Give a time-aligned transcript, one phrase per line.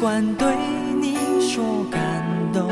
[0.00, 0.48] 惯对
[0.98, 2.00] 你说感
[2.54, 2.70] 动，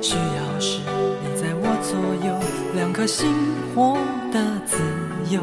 [0.00, 0.78] 需要是
[1.20, 1.94] 你在我左
[2.26, 2.34] 右，
[2.74, 3.34] 两颗心
[3.74, 3.98] 活
[4.32, 4.78] 得自
[5.28, 5.42] 由，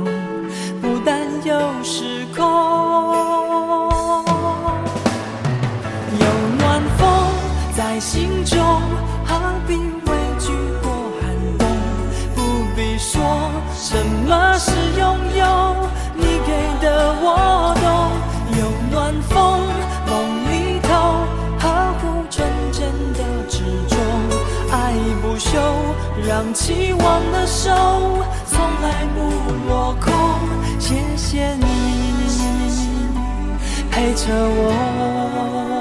[0.82, 2.44] 不担忧时空。
[6.18, 6.26] 有
[6.58, 7.08] 暖风
[7.78, 8.60] 在心中，
[9.24, 10.92] 何必畏惧过
[11.22, 11.68] 寒冬？
[12.34, 12.42] 不
[12.76, 13.22] 必说
[13.76, 13.96] 什
[14.28, 15.06] 么是拥
[15.38, 15.76] 有，
[16.16, 16.50] 你给
[16.84, 17.86] 的我懂。
[18.58, 19.62] 有暖风，
[20.08, 20.31] 梦。
[27.46, 27.70] 手
[28.48, 29.20] 从来不
[29.68, 30.12] 落空，
[30.80, 31.66] 谢谢你
[33.92, 35.81] 陪着我。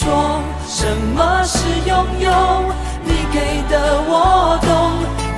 [0.00, 0.86] 说什
[1.16, 2.30] 么是拥有，
[3.02, 4.70] 你给的我懂，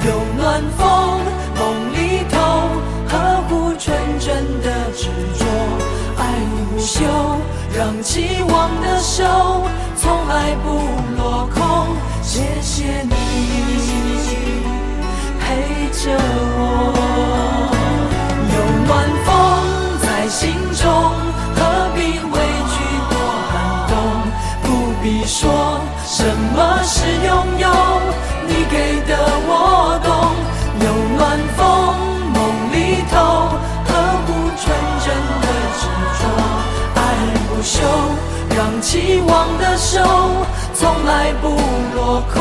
[0.05, 0.85] 有暖风，
[1.57, 1.61] 梦
[1.95, 1.97] 里
[2.29, 2.37] 头，
[3.09, 4.29] 呵护纯真
[4.61, 5.47] 的执着，
[6.19, 6.21] 爱
[6.53, 7.01] 无休，
[7.75, 9.25] 让期望的手
[9.97, 10.67] 从来不
[11.17, 13.15] 落空，谢谢你，
[15.41, 16.11] 陪着
[16.59, 17.73] 我，
[18.53, 18.57] 有
[18.87, 19.50] 暖风。
[26.21, 27.67] 什么是拥有，
[28.47, 29.17] 你给的
[29.49, 30.13] 我懂。
[30.85, 30.87] 有
[31.17, 31.19] 暖
[31.57, 31.63] 风
[32.35, 32.39] 梦
[32.71, 32.77] 里
[33.11, 33.17] 头，
[33.89, 33.91] 呵
[34.27, 34.29] 护
[34.61, 34.63] 纯
[35.01, 35.09] 真
[35.41, 35.47] 的
[35.81, 35.83] 执
[36.21, 36.23] 着。
[36.95, 37.01] 爱
[37.49, 37.81] 不休，
[38.55, 39.97] 让期望的手
[40.75, 41.49] 从来不
[41.97, 42.40] 落空。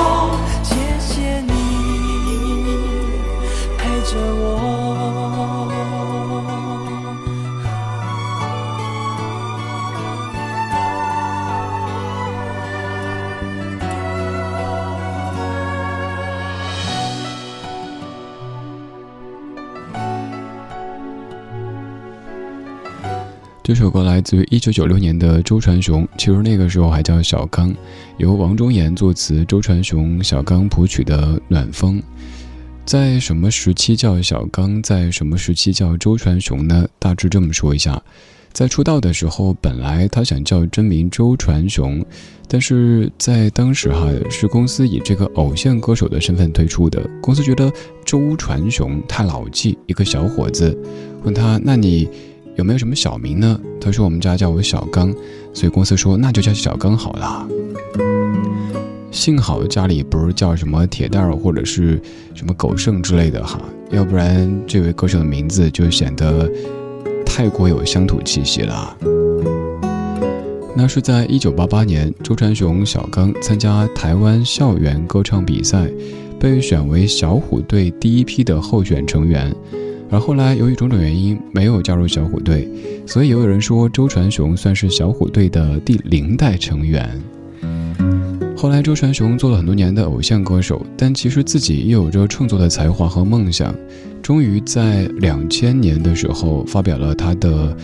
[23.70, 27.72] 这首歌来自于一九九六年的周传雄，其实那个时候还叫小刚，
[28.18, 32.00] 由王中岩作词，周传雄、小刚谱曲的《暖风》。
[32.84, 36.88] 在什么时期叫小刚，在什么时期叫周传雄呢？
[36.98, 38.02] 大致这么说一下，
[38.52, 42.04] 在出道的时候，本来他想叫真名周传雄，
[42.48, 47.72] 但是在当时哈是公司以这个偶像歌手的身份推出的，公司觉得
[48.04, 50.76] 周传雄太老气，一个小伙子，
[51.22, 52.10] 问他那你。
[52.60, 53.58] 有没有什么小名呢？
[53.80, 55.16] 他说我们家叫我小刚，
[55.54, 57.48] 所以公司说那就叫小刚好了。
[59.12, 62.02] 幸好家里不是叫什么铁蛋儿或者是
[62.36, 63.62] 什么狗剩之类的哈，
[63.92, 66.52] 要不然这位歌手的名字就显得
[67.26, 68.98] 太过有乡土气息了。
[70.76, 75.90] 那是在一九八八年，周传雄小刚参加台湾校园歌唱比赛，
[76.38, 79.56] 被选为小虎队第一批的候选成员。
[80.12, 82.68] 而后来由于种种原因没有加入小虎队，
[83.06, 87.10] 所以也有人说周传雄算是小虎队的第零代成员。
[88.58, 93.74] 后来周传雄做了很多年的偶像歌手，但其实自己也有着创作的才华和梦想。
[94.22, 97.76] 终于在两千年的时候发表了他的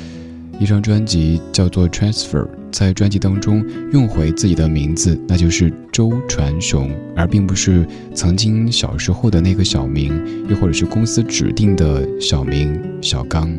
[0.60, 2.44] 一张专辑，叫做《Transfer》。
[2.76, 10.12] 在专辑当中用回自己的名字，那就是周传雄，而并不是曾经小时候的那个小名，
[10.50, 13.50] 又或者是公司指定的小名小刚。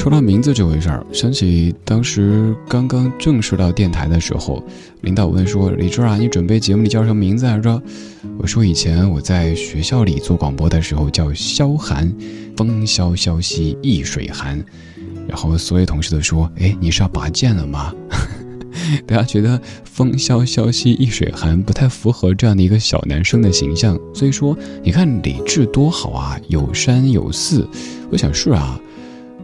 [0.00, 4.64] 说到名字这回事儿，想起当时刚刚正式到电台的时候，
[5.02, 7.82] 领导问说：“李志啊，你准备节目里叫什么名字来着？”
[8.40, 12.10] 我说：“以前我在学校里做广播的时候叫萧寒，
[12.56, 14.64] 风萧萧兮易水寒。”
[15.28, 17.94] 然后所有同事都说：“哎，你是要拔剑了吗？”
[19.06, 27.68] 大家觉得“风萧萧兮易水寒”不太符合这样的一个小男生的形象，所以说你看李志多好啊，有山有寺。
[28.10, 28.80] 我想是啊。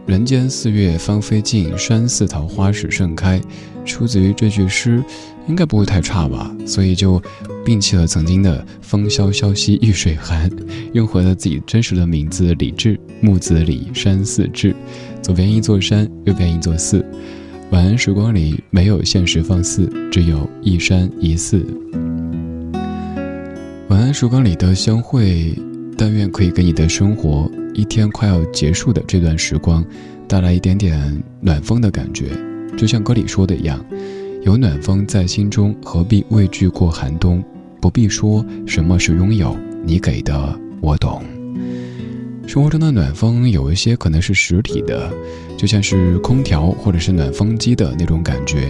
[0.07, 3.41] 人间四月芳菲尽，山寺桃花始盛开，
[3.83, 5.03] 出自于这句诗，
[5.49, 6.49] 应该不会太差吧？
[6.65, 7.21] 所以就
[7.65, 10.49] 摒弃了曾经的风萧萧兮易水寒，
[10.93, 14.73] 用回了自己真实的名字李志，木子李，山寺志，
[15.21, 17.05] 左边一座山，右边一座寺。
[17.71, 21.65] 晚安时光里没有现实放肆，只有一山一寺。
[23.89, 25.53] 晚安时光里的相会，
[25.97, 27.49] 但愿可以给你的生活。
[27.73, 29.83] 一天快要结束的这段时光，
[30.27, 32.25] 带来一点点暖风的感觉，
[32.77, 33.83] 就像歌里说的一样，
[34.43, 37.43] 有暖风在心中，何必畏惧过寒冬？
[37.79, 41.21] 不必说什么是拥有，你给的我懂。
[42.47, 45.11] 生活中的暖风有一些可能是实体的，
[45.57, 48.69] 就像是空调或者是暖风机的那种感觉，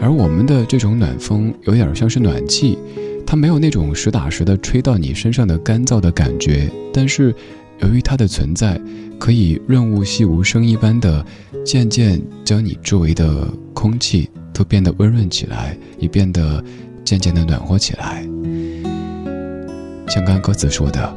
[0.00, 2.78] 而我们的这种暖风有点像是暖气，
[3.26, 7.34] 它没有那种实打实的吹到你身上的干燥的感觉，但是。
[7.80, 8.80] 由于它的存在，
[9.18, 11.22] 可以润物细无声一般的，
[11.62, 16.64] 渐渐将你周围的空气都变得温润起来，也变得
[17.04, 18.26] 渐渐的暖和起来。
[20.08, 21.14] 像刚歌词说的，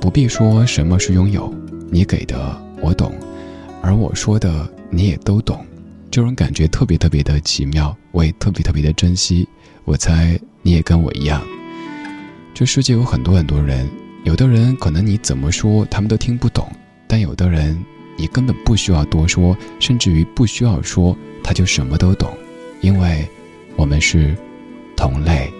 [0.00, 1.54] 不必说什么是拥有，
[1.90, 3.12] 你给的我懂，
[3.82, 5.62] 而我说的你也都懂，
[6.10, 9.46] 这种感觉特别特别的奇妙，我也特别特别的珍惜。
[9.84, 11.42] 我猜你也跟我一样，
[12.54, 13.88] 这世界有很多很多人。
[14.24, 16.70] 有的人可能你怎么说他们都听不懂，
[17.08, 17.82] 但有的人
[18.16, 22.36] 你根本不需要多说，甚至于不需要说他就什么都懂，
[22.82, 23.26] 因为
[23.76, 24.36] 我们是
[24.94, 25.50] 同类。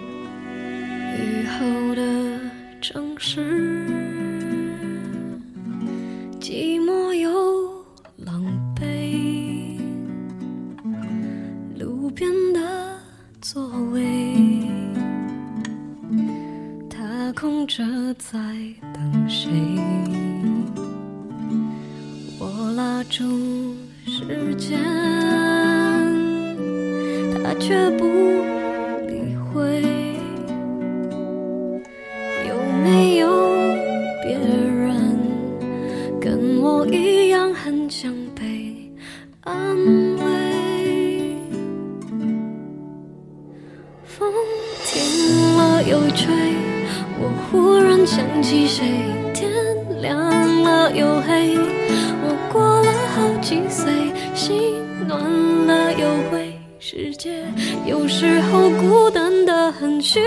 [46.11, 46.33] 吹。
[47.19, 48.83] 我忽然想起谁，
[49.33, 49.51] 天
[50.01, 50.17] 亮
[50.63, 51.55] 了又黑，
[52.23, 53.91] 我过了好几岁，
[54.33, 54.73] 心
[55.07, 55.21] 暖
[55.67, 57.43] 了又灰，世界
[57.85, 60.19] 有时候孤单的很，需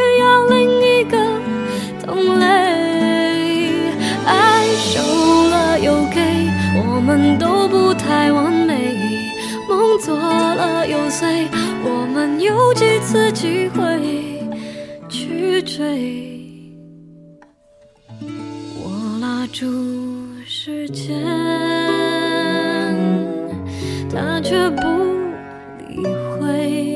[26.45, 26.94] 会。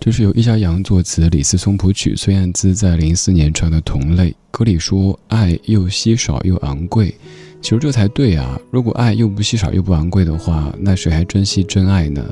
[0.00, 4.30] 这是由易家扬作词，李思聪谱曲，孙燕姿在零四年唱的《同类》。
[4.50, 7.14] 歌里说：“爱又稀少又昂贵。”
[7.60, 8.58] 其实这才对啊！
[8.70, 12.24] 如果爱又不稀少又不昂贵的话，那谁还珍惜真爱呢？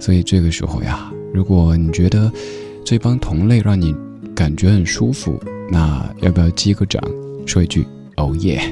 [0.00, 2.32] 所以这个时候呀，如果你觉得
[2.86, 3.94] 这帮同类让你
[4.34, 5.38] 感觉很舒服，
[5.70, 7.02] 那要不要击个掌，
[7.44, 7.86] 说一句
[8.16, 8.62] “哦耶”？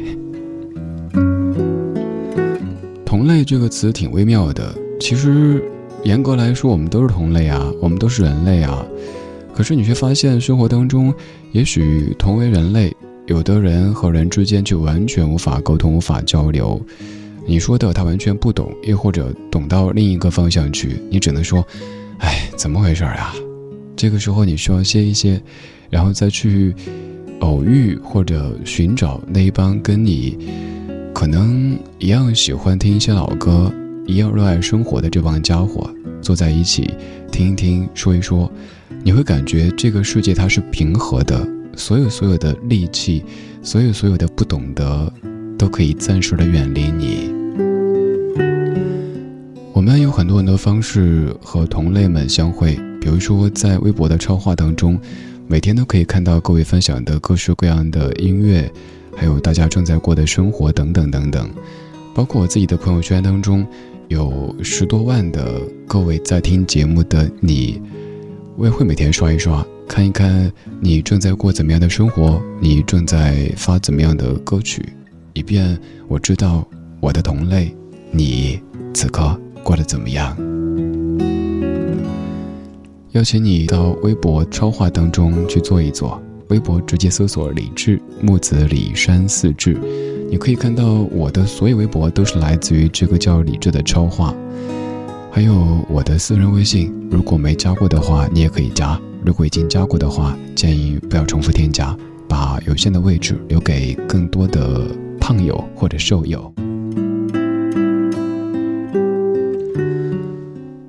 [3.04, 5.62] 同类这个词挺微妙的，其实。
[6.08, 8.82] 严格来说，我们都是同类啊，我们都是人类啊。
[9.52, 11.12] 可是你却发现，生活当中，
[11.52, 12.96] 也许同为人类，
[13.26, 16.80] 有的人和人之间就完全无法沟通、无法交流。
[17.46, 21.62] 你说的他完全不懂，又或者懂到另一个方向去，你只能说
[22.20, 23.34] ：“哎，怎么回事呀？”
[23.94, 25.38] 这个时候你需要歇一歇，
[25.90, 26.74] 然后再去
[27.40, 30.38] 偶遇或者寻找那一帮跟你
[31.12, 33.70] 可能一样喜欢听一些老歌。
[34.08, 35.86] 一样热爱生活的这帮家伙
[36.22, 36.90] 坐在一起，
[37.30, 38.50] 听一听，说一说，
[39.04, 41.46] 你会感觉这个世界它是平和的，
[41.76, 43.22] 所有所有的戾气，
[43.62, 45.12] 所有所有的不懂得，
[45.58, 47.30] 都可以暂时的远离你。
[49.74, 54.98] 我们有很多很多方式和同类们相会，比如说在微博的超话当中，
[55.46, 58.72] 每天都可以看到各位分享的各式各样的音乐，
[59.14, 61.50] 还有大家正在过的生活等等等等，
[62.14, 63.66] 包括我自己的朋友圈当中。
[64.08, 67.80] 有十多万的各位在听节目的你，
[68.56, 70.50] 我也会每天刷一刷，看一看
[70.80, 74.82] 你正在过怎么样的生活，你正在发怎么样的歌曲，
[75.34, 76.66] 以便我知道
[77.00, 77.74] 我的同类，
[78.10, 78.58] 你
[78.94, 80.34] 此刻过得怎么样。
[83.12, 89.76] 邀请你到微博超话当中去做一做，微博直接搜索“李志木子李山四志”。
[90.30, 94.34] 你可以看到我的所有微博都是来自于这个叫李智的超话，
[95.30, 101.96] 还有我的私人微信，如果没加过的话，你也可以加；如果已经加过的话，建议不要重复添加，
[102.28, 106.52] 把有限的位置留给更多的胖友或者瘦友。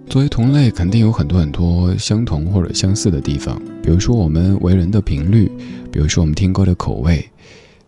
[0.09, 5.49] 作为同类，肯定有很多很多相同或者相似的地方，比如说我们为人的频率，
[5.91, 7.25] 比如说我们听歌的口味。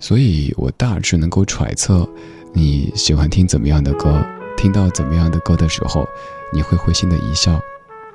[0.02, 2.06] 所以我大致能够揣测
[2.54, 4.22] 你喜欢听怎么样的歌，
[4.58, 6.06] 听到怎么样的歌的时候，
[6.52, 7.58] 你会会心的一笑。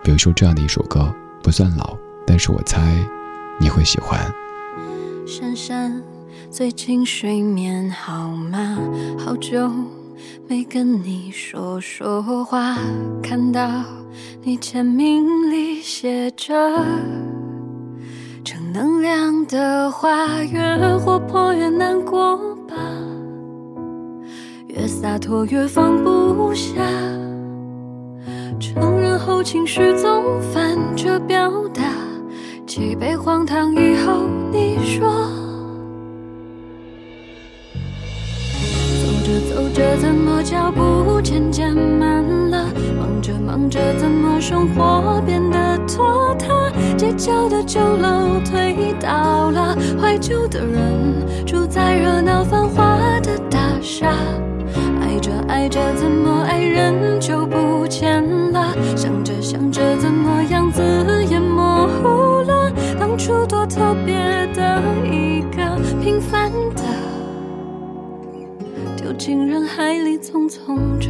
[0.02, 2.82] 比如说这样的一首歌，不算老，但是我猜
[3.58, 4.20] 你会喜欢。
[5.26, 6.02] 珊珊，
[6.50, 8.78] 最近睡眠好吗？
[9.18, 9.70] 好久
[10.48, 12.76] 没跟你说说话，
[13.22, 13.84] 看到
[14.42, 16.54] 你签名里写着。
[18.76, 20.60] 能量的话，越
[20.98, 22.36] 活泼越难过
[22.68, 22.74] 吧，
[24.66, 26.74] 越洒脱越放不下。
[28.60, 31.84] 承认后情绪总反着表达，
[32.66, 35.08] 几杯荒唐以后，你说，
[39.00, 42.05] 走着走着怎么脚步渐渐慢？
[43.56, 46.70] 想着怎么生活变得拖沓？
[46.94, 54.12] 街角的旧楼推倒了，怀旧的人住在热闹繁华的大厦。
[55.00, 58.22] 爱着爱着怎么爱人就不见
[58.52, 58.76] 了？
[58.94, 60.82] 想着想着怎么样子
[61.30, 62.70] 也模糊了？
[63.00, 64.14] 当初多特别
[64.52, 66.82] 的一个平凡的，
[68.98, 71.08] 丢进人海里匆匆着。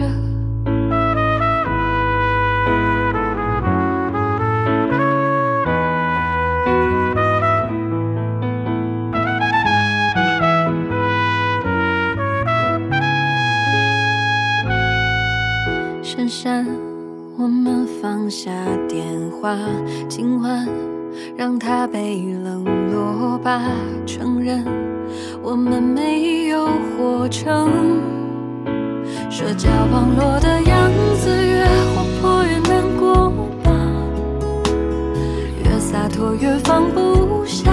[17.38, 18.50] 我们放下
[18.88, 19.56] 电话，
[20.08, 20.66] 今晚
[21.36, 23.62] 让它被冷落吧。
[24.06, 24.64] 承认。
[25.42, 27.70] 我们没有活成
[29.30, 33.30] 社交网络的样子，越活泼越难过
[33.62, 33.70] 吧，
[35.64, 37.72] 越洒脱越放不下。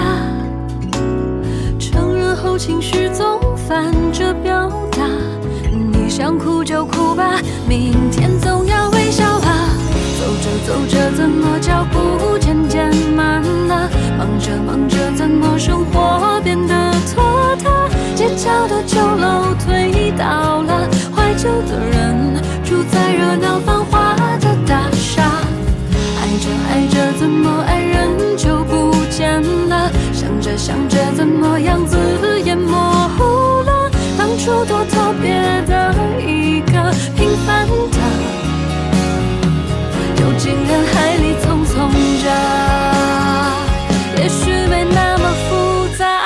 [1.78, 2.24] 承认。
[2.36, 4.83] 后情绪总反着表。
[6.16, 9.68] 想哭就哭吧，明天总要微笑吧。
[10.16, 13.90] 走着走着，怎么脚步渐渐慢了？
[14.16, 17.88] 忙着忙着，怎么生活变得拖沓？
[18.14, 25.20] 街角的酒楼推倒了，怀旧的人住在热闹繁华的大厦。
[26.20, 29.90] 爱着爱着，怎么爱人就不见了？
[30.12, 31.98] 想着想着，怎么样子
[32.44, 32.83] 也模糊了？
[34.46, 35.32] 当初多特别
[35.66, 37.98] 的一个平凡的。
[40.20, 41.90] 游进人海里匆匆
[42.22, 42.28] 着，
[44.18, 46.20] 也许没那么复杂。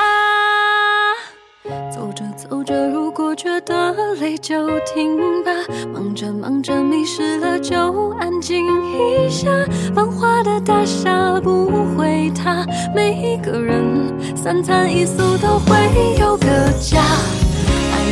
[1.95, 5.53] 走着走着，如果觉得累就停吧。
[5.95, 9.49] 忙着忙着迷失了就安静一下。
[9.95, 15.77] 繁华的大厦不会塌，每一个人三餐一宿都会
[16.19, 16.47] 有个
[16.81, 17.01] 家。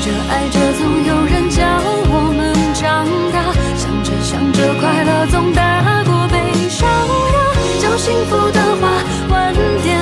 [0.06, 1.64] 爱着爱着，总有人教
[2.08, 3.52] 我们长大。
[3.76, 6.88] 想着想着，快乐总大过悲伤。
[7.32, 7.36] 让
[7.80, 7.96] 讲。
[7.98, 9.95] 幸福的话，晚点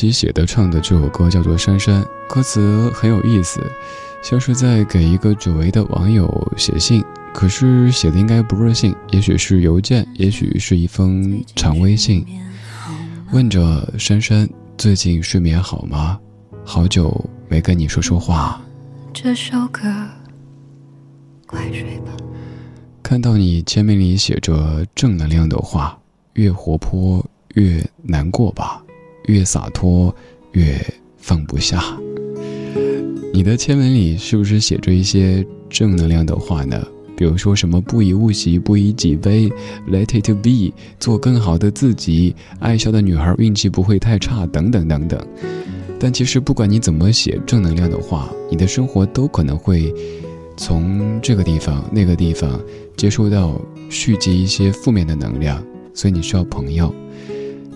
[0.00, 3.60] 金玟岐写的唱的这首歌叫做《珊珊》，歌词很有意思，
[4.22, 12.24] 像是在给一个久违的网友写信，可是写的应该不是信，也许是邮件，也许是一封长微信，
[13.30, 16.18] 问着珊珊最近睡眠好吗？
[16.64, 18.58] 好久没跟你说说话。
[19.12, 19.82] 这首歌，
[21.46, 22.12] 快睡吧。
[23.02, 25.98] 看到你签名里写着正能量的话，
[26.34, 27.22] 越活泼
[27.54, 28.79] 越难过吧，
[29.30, 30.14] 越洒脱
[30.52, 30.78] 越
[31.16, 31.82] 放不下。
[33.32, 36.86] 你的签名里是不是写着一些正能量的话呢？
[37.16, 39.50] 比如说什么不以物喜，不以己悲
[39.88, 45.20] ，Let it be，做更好的自己，爱笑的女孩运气不会太差，等等等等。
[45.98, 49.94] 但其实不管你怎么写正能量的话，你的生活都可能会。
[50.56, 52.60] 从这个地方、那个地方
[52.94, 55.64] 接收到蓄积一些负面的能量，
[55.94, 56.94] 所以你需要朋友，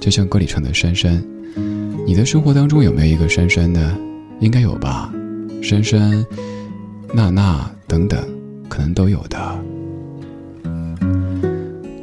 [0.00, 1.22] 就像歌里唱的珊珊。
[2.06, 3.96] 你的生活当中有没有一个珊珊呢？
[4.40, 5.12] 应该有吧，
[5.62, 6.24] 珊珊、
[7.12, 8.22] 娜娜等等，
[8.68, 9.38] 可能都有的。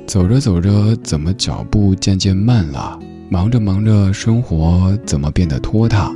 [0.07, 2.99] 走着走着，怎么脚步渐渐慢了？
[3.29, 6.11] 忙着忙着，生活怎么变得拖沓？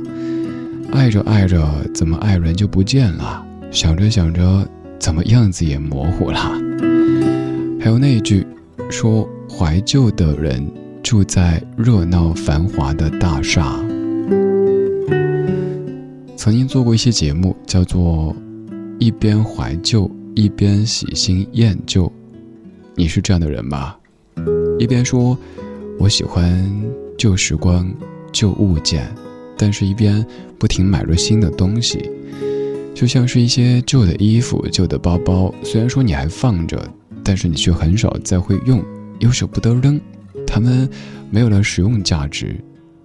[0.92, 3.44] 爱着爱着，怎么爱人就不见了？
[3.70, 4.66] 想着想着，
[4.98, 6.38] 怎么样子也模糊了。
[7.80, 8.46] 还有那一句，
[8.90, 10.66] 说怀旧的人
[11.06, 13.78] 住在热闹繁华的大厦。
[16.36, 18.34] 曾经做过一些节目，叫做
[18.98, 22.12] “一边怀旧一边喜新厌旧”。
[22.96, 23.94] 你是这样的人吗？
[24.80, 25.38] 一边说
[25.96, 26.68] 我喜欢
[27.16, 27.88] 旧时光、
[28.32, 29.08] 旧物件，
[29.56, 30.26] 但是一边
[30.58, 32.10] 不停买入新的东西。
[32.96, 36.76] 就像是一些旧的衣服、旧的包包，虽然说你还放着，
[37.22, 38.82] 但是你却很少再会用，
[39.20, 40.00] 又舍不得扔，
[40.46, 40.88] 它们
[41.30, 42.56] 没有了实用价值，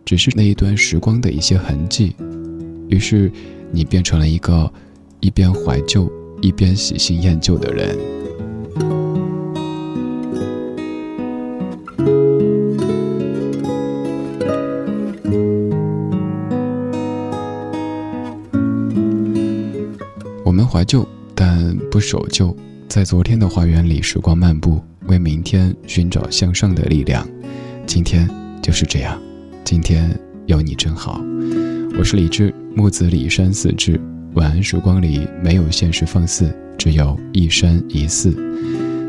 [0.05, 2.15] 只是那一段时光的一些痕迹。
[2.87, 3.31] 于是，
[3.71, 4.71] 你变成了一个
[5.19, 7.97] 一边怀旧一边喜新厌旧的人。
[20.43, 22.55] 我们怀旧，但不守旧，
[22.89, 27.27] 在昨天的花园里时光漫步，为明天寻找向上的力量。
[27.85, 28.29] 今天
[28.63, 29.21] 就是这样，
[29.61, 31.21] 今天有你真好。
[31.99, 33.99] 我是李志，木子李山寺志。
[34.35, 38.33] 晚安时光里没有现实放肆，只有一山一寺。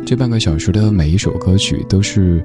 [0.05, 2.45] 这半个小时的每一首歌曲都是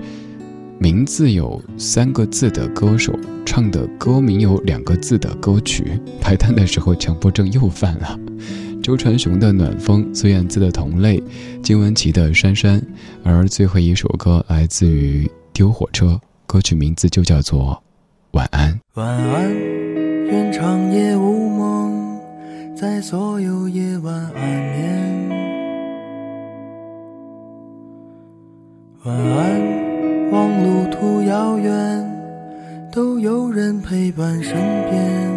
[0.78, 6.00] 名字有三个字的歌手唱的歌名有两个字的歌曲。
[6.22, 8.20] 排单的时候强迫症又犯了。
[8.88, 11.19] 周传雄的《暖风》，孙燕姿的《同类》，
[11.62, 12.80] 金玟岐的《珊珊》，
[13.21, 17.73] 而最后一首歌来自于丢火车，歌曲名字就叫做
[18.32, 18.73] 《晚安》。
[18.93, 19.54] 晚安，
[20.28, 22.17] 愿长夜无梦，
[22.78, 25.30] 在所有夜晚安眠。
[29.04, 32.10] 晚安，望路途遥远，
[32.89, 34.54] 都有人陪伴身
[34.89, 35.37] 边。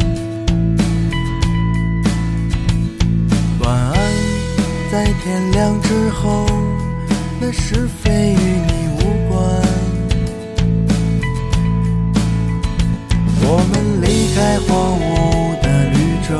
[5.23, 6.45] 天亮之后，
[7.39, 9.35] 那是非与你无关。
[13.43, 14.69] 我们离开荒
[14.99, 15.11] 芜
[15.61, 15.95] 的绿
[16.27, 16.31] 洲，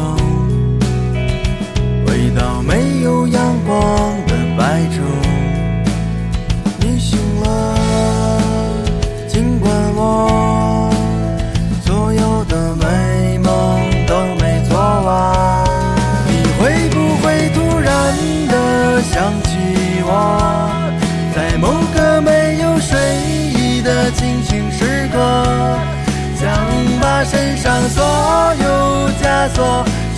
[2.06, 3.76] 回到没有阳光
[4.28, 5.11] 的白昼。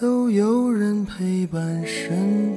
[0.00, 2.49] 都有人陪伴身边。